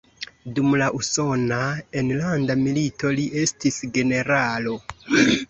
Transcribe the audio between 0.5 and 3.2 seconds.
Dum la Usona Enlanda Milito